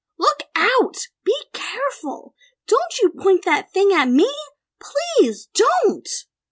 [0.17, 0.97] "Look out!
[1.23, 2.33] Be careful!
[2.65, 4.33] Don't you point that thing at me!
[4.79, 6.09] Please don't!"